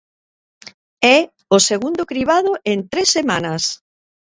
[1.15, 1.17] É
[1.55, 3.63] o segundo cribado en tres semanas.